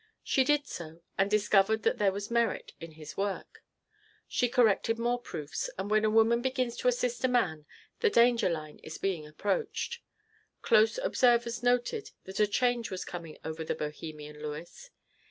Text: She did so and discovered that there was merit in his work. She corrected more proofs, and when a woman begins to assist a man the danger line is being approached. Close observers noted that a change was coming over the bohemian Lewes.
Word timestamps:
She 0.23 0.43
did 0.43 0.65
so 0.65 1.03
and 1.15 1.29
discovered 1.29 1.83
that 1.83 1.99
there 1.99 2.11
was 2.11 2.31
merit 2.31 2.73
in 2.81 2.93
his 2.93 3.15
work. 3.15 3.63
She 4.27 4.49
corrected 4.49 4.97
more 4.97 5.19
proofs, 5.21 5.69
and 5.77 5.91
when 5.91 6.03
a 6.03 6.09
woman 6.09 6.41
begins 6.41 6.75
to 6.77 6.87
assist 6.87 7.23
a 7.23 7.27
man 7.27 7.67
the 7.99 8.09
danger 8.09 8.49
line 8.49 8.79
is 8.79 8.97
being 8.97 9.27
approached. 9.27 9.99
Close 10.63 10.97
observers 10.97 11.61
noted 11.61 12.09
that 12.23 12.39
a 12.39 12.47
change 12.47 12.89
was 12.89 13.05
coming 13.05 13.37
over 13.45 13.63
the 13.63 13.75
bohemian 13.75 14.41
Lewes. 14.41 14.89